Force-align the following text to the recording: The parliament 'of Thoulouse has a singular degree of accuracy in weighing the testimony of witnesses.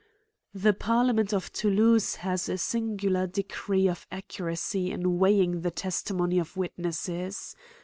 The 0.55 0.73
parliament 0.73 1.31
'of 1.31 1.53
Thoulouse 1.53 2.15
has 2.15 2.49
a 2.49 2.57
singular 2.57 3.27
degree 3.27 3.87
of 3.87 4.07
accuracy 4.11 4.89
in 4.91 5.19
weighing 5.19 5.61
the 5.61 5.69
testimony 5.69 6.39
of 6.39 6.57
witnesses. 6.57 7.55